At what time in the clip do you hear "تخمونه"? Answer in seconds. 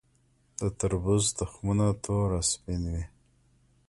1.37-1.85